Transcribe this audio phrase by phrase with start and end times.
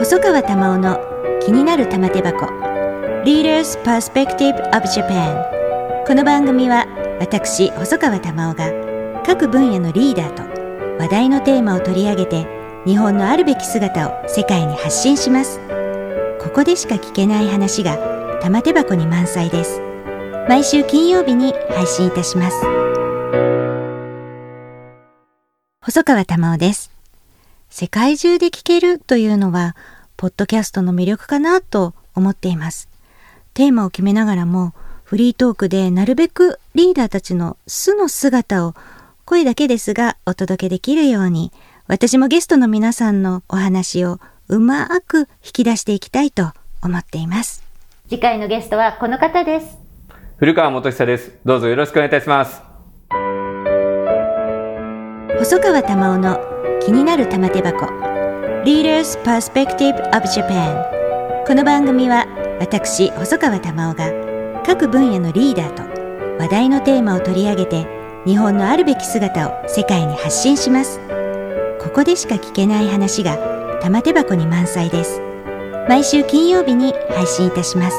[0.00, 0.98] 細川珠緒の
[1.42, 2.46] 気になる玉手箱。
[3.22, 6.86] Leaders Perspective of Japan この番組は
[7.20, 10.42] 私細川珠緒が各分野のリーダーと
[10.98, 12.46] 話題のテーマを取り上げて
[12.86, 15.60] 日本のあるべき姿を世界に発信します。
[16.40, 17.98] ここでしか聞けない話が
[18.40, 19.82] 玉手箱に満載です。
[20.48, 22.56] 毎週金曜日に配信いたします。
[25.82, 26.99] 細川珠緒です。
[27.70, 29.76] 世界中で聞けるというのは
[30.16, 32.88] ポッドキャストの魅力かなと思っています。
[33.54, 34.74] テーマを決めながらも
[35.04, 38.74] フリートークでなるべくリーダーたちの素の姿を
[39.24, 41.52] 声だけですがお届けできるように
[41.86, 46.52] 私もゲストの皆さんのお話をうまく引き出していきたいと
[46.82, 47.62] 思っています。
[48.08, 49.78] 次回のゲストはこの方です。
[50.38, 51.32] 古川元久です。
[51.44, 52.69] どうぞよろしくお願いいたします
[55.40, 56.38] 細川珠緒の
[56.82, 57.86] 気になる玉手箱。
[58.66, 60.84] Leaders Perspective of Japan
[61.46, 62.26] この番組は
[62.60, 65.82] 私細川珠緒が各分野のリーダーと
[66.38, 67.86] 話題のテーマを取り上げて
[68.26, 71.00] 日本のあるべき姿を世界に発信します。
[71.80, 73.38] ここでしか聞けない話が
[73.80, 75.22] 玉手箱に満載です。
[75.88, 77.96] 毎週金曜日に配信いたします。